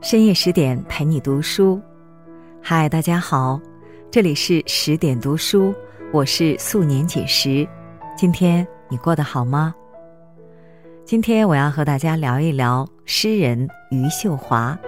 [0.00, 1.80] 深夜十点陪你读书，
[2.62, 3.60] 嗨，大家好，
[4.10, 5.74] 这里是十点读书，
[6.12, 7.68] 我是素年锦时。
[8.16, 9.74] 今天你过得好吗？
[11.04, 14.78] 今天我要和大家聊一聊诗人余秀华。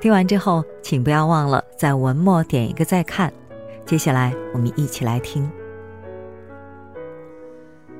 [0.00, 3.32] 听完之后，请不要忘了在文末点一个再看。
[3.84, 5.50] 接下来，我们一起来听。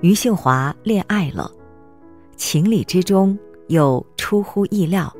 [0.00, 1.50] 余秀华恋爱了，
[2.36, 3.38] 情理之中
[3.68, 5.10] 又出乎意料。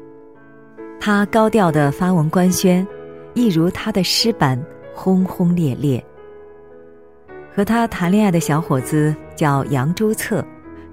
[1.07, 2.87] 他高调的发文官宣，
[3.35, 4.59] 一如他的诗般
[4.95, 6.03] 轰轰烈烈。
[7.55, 10.43] 和他谈恋爱的小伙子叫杨朱策，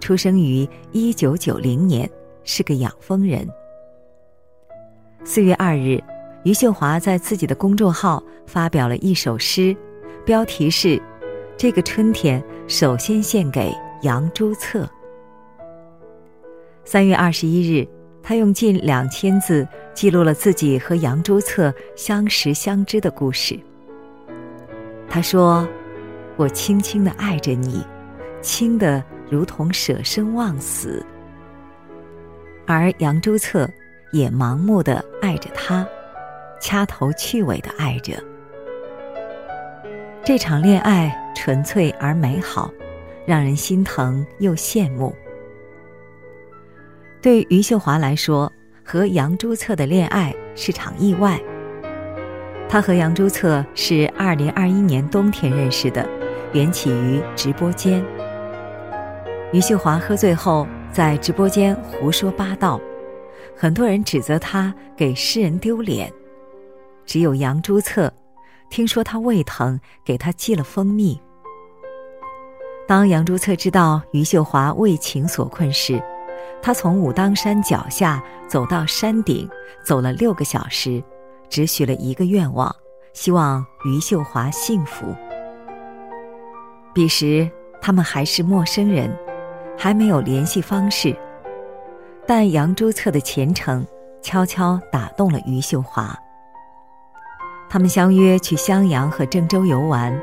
[0.02, 2.10] 出生于一九九零年，
[2.44, 3.48] 是个养蜂人。
[5.24, 5.98] 四月二日，
[6.44, 9.74] 余秀华在自己的公众号发表了一首诗，
[10.26, 10.98] 标题是
[11.56, 14.84] 《这个春天首先献给杨朱策》。
[16.84, 17.88] 三月二十一日，
[18.22, 23.60] 他用近两千字记录了自己和杨朱策相识相知的故事。
[25.10, 25.68] 他说
[26.38, 27.86] ：“我轻轻的爱着你，
[28.42, 31.06] 轻的如同舍生忘死。”
[32.68, 33.70] 而杨朱策。
[34.14, 35.88] 也盲目的爱着他，
[36.60, 38.22] 掐头去尾的爱着。
[40.22, 42.70] 这场恋爱纯粹而美好，
[43.26, 45.16] 让人心疼又羡慕。
[47.22, 48.52] 对余秀华来说，
[48.92, 51.40] 和杨朱策的恋爱是场意外。
[52.68, 56.06] 他和杨朱策是二零二一年冬天认识的，
[56.52, 58.04] 缘起于直播间。
[59.54, 62.82] 余秀华喝醉后在直播间胡说八道。
[63.56, 66.12] 很多人指责他给诗人丢脸，
[67.06, 68.14] 只有杨朱策，
[68.70, 71.18] 听说他胃疼，给他寄了蜂蜜。
[72.86, 76.04] 当杨朱策知道余秀华为情所困时，
[76.62, 79.50] 他从武当山脚下走到山顶，
[79.84, 81.04] 走了六个小时，
[81.50, 82.74] 只许了一个愿望，
[83.14, 85.08] 希望余秀华幸福。
[86.94, 87.50] 彼时
[87.82, 89.12] 他们还是陌生人，
[89.78, 91.16] 还没有联系方式。
[92.28, 93.86] 但杨朱策的虔诚
[94.22, 96.16] 悄悄打动了余秀华。
[97.70, 100.16] 他们相约去襄阳和郑州游玩，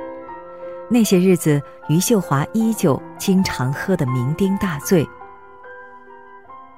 [0.89, 5.05] 那些日子，余秀华依旧经常喝得酩酊大醉。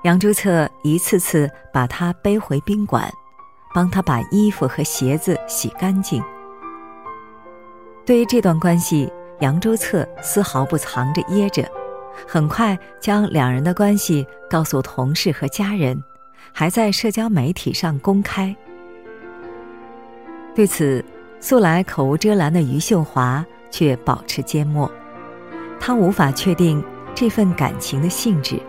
[0.02, 3.12] 杨朱策一次次把他背回宾馆，
[3.74, 6.22] 帮他把衣服和鞋子洗干净。
[8.06, 11.70] 对于这段关系，杨朱策丝毫不藏着掖着。
[12.26, 16.02] 很快将两人的关系告诉同事和家人，
[16.50, 18.54] 还在社交媒体上公开。
[20.54, 21.04] 对此，
[21.40, 24.90] 素来口无遮拦的余秀华却保持缄默。
[25.78, 26.82] 她无法确定
[27.14, 28.60] 这份感情的性质，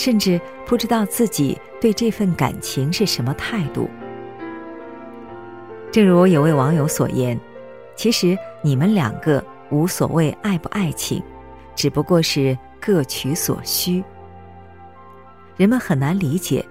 [0.00, 3.86] 甚至不知道自己对这份感情是什么态度。
[5.92, 7.38] 正如有位网友所言
[7.94, 11.22] ：“其实你们两个无所谓爱不爱情，
[11.76, 14.02] 只不过是……”各取所需。
[15.58, 16.64] 人们很难理解，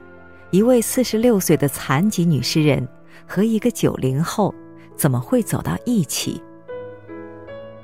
[0.50, 2.86] 一位四十六岁的残疾女诗人
[3.28, 4.52] 和一个九零后
[4.96, 6.42] 怎么会走到一起。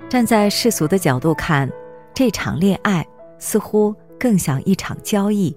[0.10, 1.72] 站在世俗的角度看，
[2.16, 3.06] 这场恋爱
[3.38, 5.56] 似乎更像一场交易，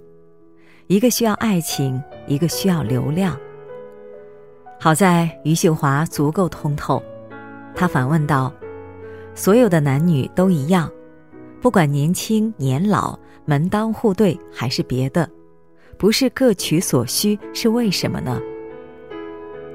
[0.86, 3.38] 一个需要爱情，一个需要流量。
[4.80, 7.02] 好在余秀华足够通透，
[7.74, 8.52] 她反问道
[9.34, 10.90] ：“所有的男女都一样。”
[11.60, 15.28] 不管年轻年老，门当户对还是别的，
[15.96, 18.40] 不是各取所需是为什么呢？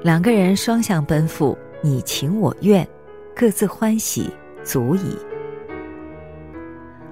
[0.02, 2.88] 两个人双向奔赴，你情我愿，
[3.36, 4.30] 各自欢喜
[4.62, 5.14] 足矣。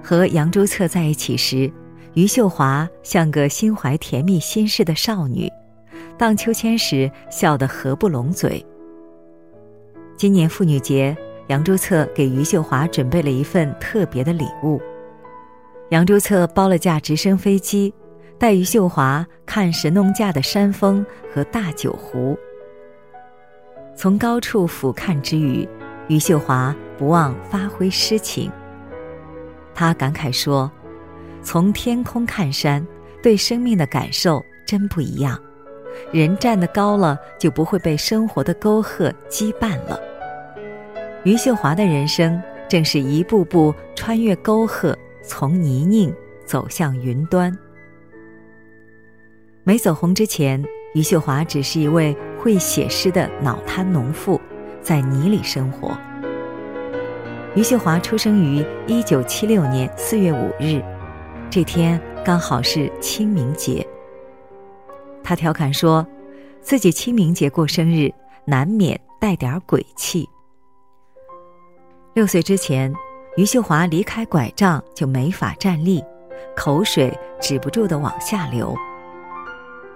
[0.03, 1.71] 和杨朱策在一起时，
[2.13, 5.49] 余秀华像个心怀甜蜜心事的少女，
[6.17, 8.63] 荡秋千时笑得合不拢嘴。
[10.17, 11.15] 今年妇女节。
[11.47, 14.81] 杨朱策给余秀华准备了一份特别的礼物。
[15.89, 17.93] 杨朱策包了架直升飞机，
[18.39, 22.37] 带余秀华看神农架的山峰和大九湖。
[23.93, 25.67] 从高处俯瞰之余，
[26.07, 28.49] 余秀华不忘发挥诗情。
[29.75, 30.71] 他感慨说
[31.41, 32.85] ：“从天空看山，
[33.21, 35.39] 对生命的感受真不一样。
[36.11, 39.99] 人站得高了，就不会被生活的沟壑羁绊了。”
[41.23, 46.13] 余秀华的人生正是一步步穿越沟壑，从泥泞
[46.45, 47.55] 走向云端。
[49.63, 50.61] 没走红之前，
[50.93, 54.39] 余秀华只是一位会写诗的脑瘫农妇，
[54.81, 55.97] 在泥里生活。
[57.55, 60.83] 余秀华出生于一九七六年四月五日，
[61.51, 63.87] 这天刚好是清明节。
[65.23, 66.05] 他调侃说，
[66.61, 68.11] 自己清明节过生日
[68.43, 70.27] 难免带点鬼气。
[72.15, 72.91] 六岁之前，
[73.37, 76.03] 余秀华离开拐杖就没法站立，
[76.55, 78.75] 口水止不住的往下流。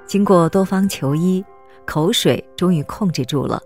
[0.06, 1.44] 经过多方求医，
[1.88, 3.60] 口水终于控制住了，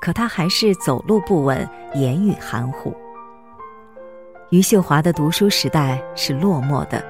[0.00, 2.94] 可他还是走路不稳，言语含糊。
[4.52, 7.02] 余秀华的读书时代是落寞的，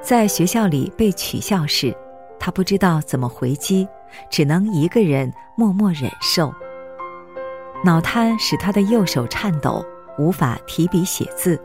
[0.00, 1.94] 在学校里被取笑时，
[2.40, 3.86] 他不知道怎么回击，
[4.30, 6.50] 只能一个人默默忍受。
[7.84, 9.84] 脑瘫使他的右手颤抖。
[10.18, 11.58] 无法提笔写字，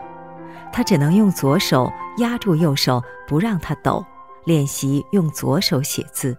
[0.72, 4.04] 他只能用左手压住右手，不让他抖，
[4.46, 6.36] 练习用左手写字。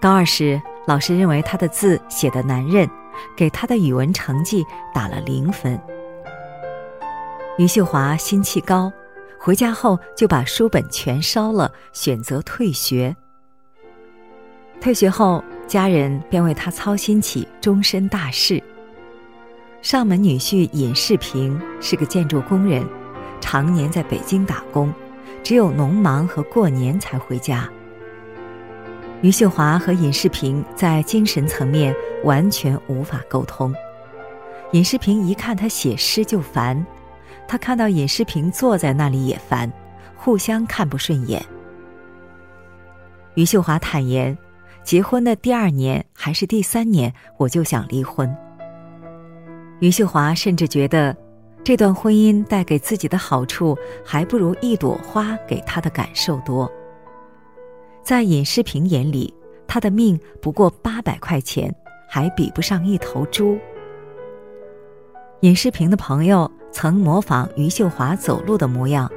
[0.00, 2.88] 高二时，老师认为他的字写得难认，
[3.36, 4.64] 给他的语文成绩
[4.94, 5.78] 打了零分。
[7.58, 8.92] 余秀华心气高，
[9.36, 13.14] 回家后就把书本全烧了，选择退学。
[14.80, 18.62] 退学后，家人便为他操心起终身大事。
[19.82, 22.86] 上门女婿尹世平是个建筑工人，
[23.40, 24.94] 常年在北京打工，
[25.42, 27.68] 只有农忙和过年才回家。
[29.20, 33.74] 余秀华和尹世平在精神层面完全无法沟通。
[34.70, 36.86] 尹世平一看他写诗就烦，
[37.48, 39.72] 他看到尹世平坐在那里也烦，
[40.14, 41.42] 互相看不顺眼。
[43.34, 44.36] 余秀华坦言，
[44.84, 48.32] 结婚的第二年还是第三年，我就想离婚。
[49.80, 51.16] 余秀华甚至觉得，
[51.64, 56.70] 这段婚姻带给自己的好处，还不如一朵花给他的感受多。
[58.02, 59.32] 在尹世平眼里，
[59.66, 61.74] 他的命不过八百块钱，
[62.08, 63.58] 还比不上一头猪。
[65.40, 69.10] 尹世平的朋友曾模仿余秀华走路的模样，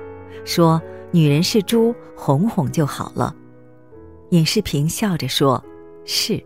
[0.46, 0.82] 说
[1.12, 3.36] ：“女人是猪，哄哄就好了。”
[4.30, 5.64] 尹世平笑着说
[6.06, 6.44] ：“是。”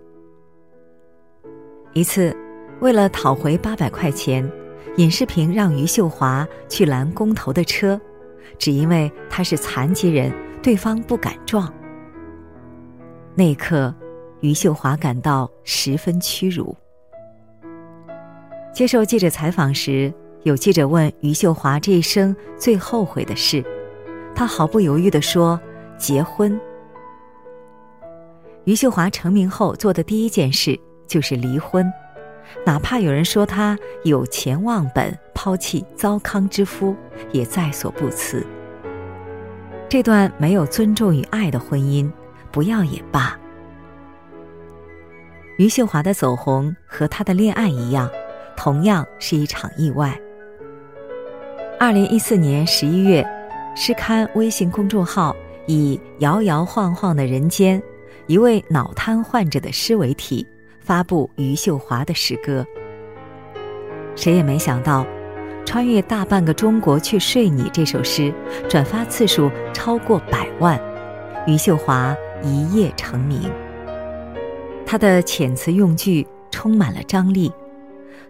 [1.94, 2.36] 一次。
[2.82, 4.52] 为了讨回八百块钱，
[4.98, 8.00] 尹世平让余秀华去拦工头的车，
[8.60, 10.30] 只因为他是残疾人，
[10.62, 11.74] 对方不敢撞。
[13.34, 13.96] 那一刻，
[14.42, 16.76] 余秀华感到十分屈辱。
[18.76, 20.14] 接受记者采访时，
[20.44, 23.64] 有记者问余秀华这一生最后悔的事，
[24.36, 25.58] 她毫不犹豫地说
[25.98, 26.60] ：“结婚。”
[28.66, 30.78] 余秀华成名后做的第一件事
[31.08, 31.90] 就是离婚。
[32.66, 36.94] 哪怕有人说他有钱忘本、抛弃糟糠之夫，
[37.32, 38.46] 也在所不辞。
[39.88, 42.12] 这段没有尊重与爱的婚姻，
[42.52, 43.40] 不要也罢。
[45.58, 48.10] 余秀华的走红和她的恋爱一样，
[48.56, 50.20] 同样是一场意外。
[51.80, 53.26] 二零一四年十一月，
[53.76, 55.36] 诗刊微信公众号
[55.68, 57.82] 以“摇摇晃晃的人间”
[58.28, 60.46] 一位脑瘫患者的诗为题。
[60.80, 62.64] 发布余秀华的诗歌，
[64.16, 65.04] 谁也没想到，
[65.66, 68.32] 穿越大半个中国去睡你这首诗，
[68.70, 70.80] 转发次数超过百万，
[71.48, 73.52] 余秀华一夜成名。
[74.86, 77.52] 他的遣词用句充满了张力，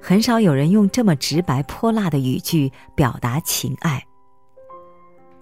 [0.07, 4.05] 很少有人用这么直白泼辣的语句表达情爱。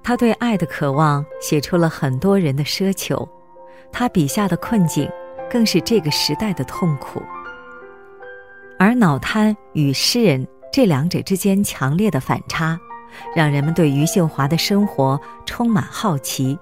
[0.02, 3.28] 他对爱的渴望写出了很多人的奢求，
[3.92, 5.06] 他笔下的困境。
[5.52, 7.22] 更是这个时代的痛苦，
[8.80, 12.80] 而脑瘫与诗人这两者之间强烈的反差，
[13.36, 16.58] 让人们对余秀华的生活充满好奇，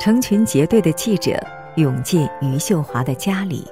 [0.00, 1.38] 成群结队的记者
[1.76, 3.64] 涌进余秀华的家里。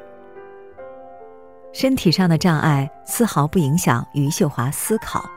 [1.74, 5.28] 身体上的障碍丝毫不影响余秀华思考，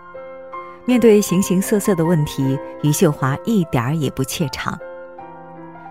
[0.86, 4.78] 面对形形色色的问题，余秀华一点儿也不怯场，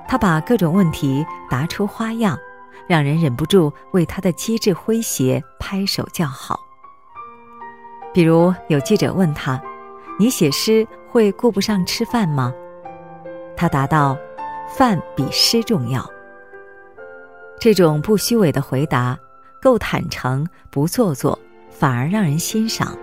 [0.06, 2.38] 他把各种问题答出花样。
[2.86, 6.60] 让人忍不住为他的机智诙谐拍手叫好。
[8.14, 9.60] 比如有记者问他
[10.20, 12.52] ：“你写诗会顾不上吃饭吗？”
[13.56, 14.16] 他答道
[14.70, 16.08] ：“饭比诗重要。”
[17.58, 19.18] 这种不虚伪的回答，
[19.66, 21.36] 够坦诚不做作，
[21.70, 22.96] 反而让人欣赏。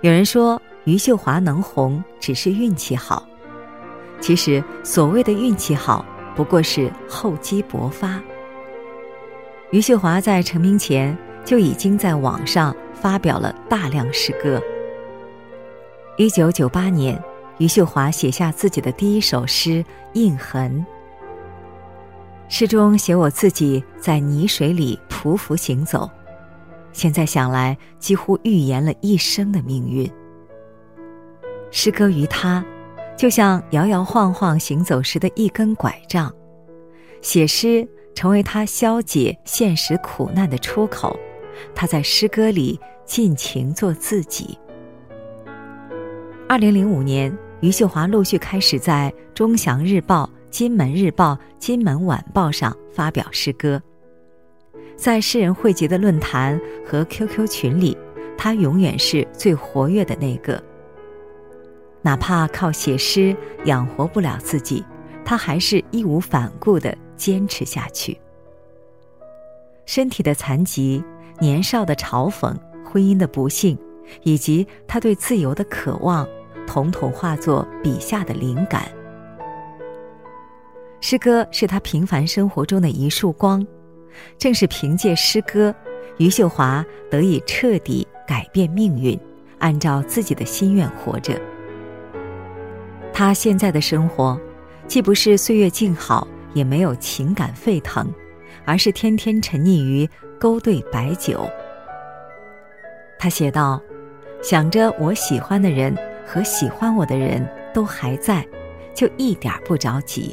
[0.00, 3.28] 有人说余秀华能红只是运气好，
[4.18, 6.02] 其实所谓的运气好。
[6.34, 8.18] 不过是厚积薄发。
[9.72, 11.14] 余秀华在成名前
[11.44, 14.58] 就已经在网上发表了大量诗歌。
[16.16, 17.22] 一九九八年，
[17.58, 20.82] 余秀华写下自己的第一首诗《印痕》。
[22.48, 26.10] 诗中写我自己在泥水里匍匐行走，
[26.92, 30.10] 现在想来，几乎预言了一生的命运。
[31.70, 32.64] 诗歌于他。
[33.16, 36.32] 就像摇摇晃晃行走时的一根拐杖，
[37.20, 41.18] 写诗成为他消解现实苦难的出口。
[41.74, 44.56] 他在诗歌里尽情做自己。
[46.48, 53.82] 二零零五年，余秀华陆续开始在《中祥日报》《金门日报》《金门晚报》上发表诗歌。
[54.96, 57.96] 在诗人汇集的论坛和 QQ 群里，
[58.36, 60.62] 他永远是最活跃的那个。
[62.02, 64.84] 哪怕靠写诗养活不了自己，
[65.24, 68.18] 他还是义无反顾地坚持下去。
[69.86, 71.02] 身体的残疾。
[71.40, 72.52] 年少的嘲讽，
[72.84, 73.78] 婚姻的不幸，
[74.24, 76.26] 以及他对自由的渴望，
[76.66, 78.90] 统统化作笔下的灵感。
[81.00, 83.66] 诗歌是他平凡生活中的一束光，
[84.38, 85.74] 正是凭借诗歌，
[86.18, 89.18] 余秀华得以彻底改变命运，
[89.58, 91.40] 按照自己的心愿活着。
[93.12, 94.38] 他现在的生活，
[94.86, 98.12] 既不是岁月静好，也没有情感沸腾，
[98.64, 100.08] 而是天天沉溺于。
[100.40, 101.50] 勾兑白酒。
[103.18, 103.82] 他写道
[104.40, 105.92] ：“想着我喜欢的人
[106.24, 108.46] 和喜欢我的人都还在，
[108.94, 110.32] 就一点不着急。”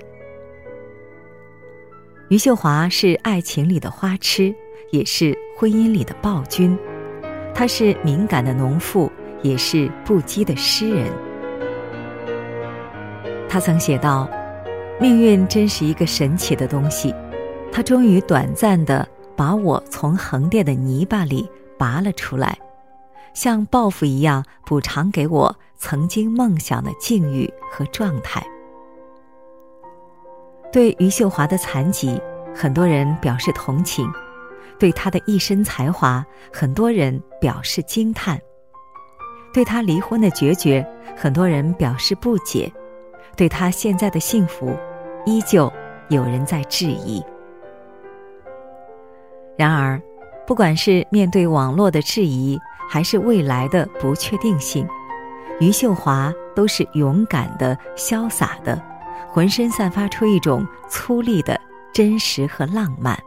[2.30, 4.54] 余秀华是爱情里的花痴，
[4.92, 6.78] 也是婚姻里的暴君。
[7.54, 11.12] 她是敏感的农妇，也是不羁的诗人。
[13.48, 14.28] 他曾写道
[15.00, 17.14] ：“命运真是一个神奇的东西，
[17.72, 21.46] 它终于短暂的。”把我从横店的泥巴里
[21.78, 22.58] 拔了出来，
[23.34, 28.42] 像报复一样补偿给我曾经梦想的境遇和状态。
[30.76, 32.22] 对余秀华的残疾，
[32.54, 34.06] 很多人表示同情；
[34.78, 38.38] 对她的一身才华，很多人表示惊叹；
[39.54, 42.70] 对她离婚的决绝，很多人表示不解；
[43.38, 44.78] 对她现在的幸福，
[45.26, 45.72] 依旧
[46.10, 47.24] 有人在质疑。
[49.58, 49.98] 然而，
[50.46, 54.86] 不管是面对网络的质疑，还是未来的不确定性，
[55.62, 58.78] 余秀华都是勇敢的、潇洒的，
[59.36, 61.60] 浑身散发出一种粗粝的
[61.94, 63.22] 真实和浪漫。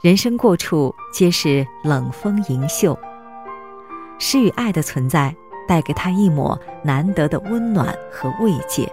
[0.00, 2.96] 人生过处皆是冷风盈袖，
[4.20, 5.34] 诗与爱的存在
[5.66, 8.88] 带给他一抹难得的温暖和慰藉。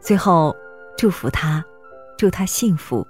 [0.00, 0.52] 最后，
[0.98, 1.64] 祝福他，
[2.18, 3.06] 祝他幸福。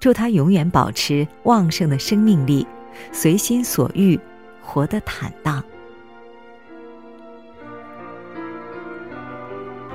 [0.00, 2.66] 祝他永远保持旺盛的生命力，
[3.12, 4.18] 随心所欲，
[4.60, 5.62] 活得坦荡。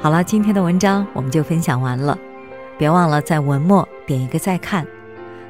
[0.03, 2.19] 好了，今天的文章我们就分享完了，
[2.77, 4.85] 别忘了在文末点一个再看。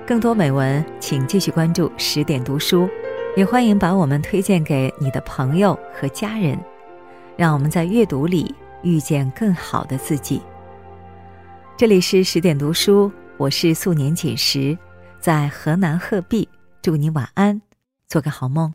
[0.05, 2.87] 更多美文，请继续关注十点读书，
[3.35, 6.55] 也欢迎把我们推荐给你的朋友和家人，
[7.35, 10.39] 让我们在阅读里遇见更好的自己。
[11.75, 13.11] 这里是十点读书。
[13.37, 14.77] 我是素年锦时，
[15.19, 16.47] 在河南鹤壁，
[16.79, 17.59] 祝你晚安，
[18.07, 18.71] 做个好梦。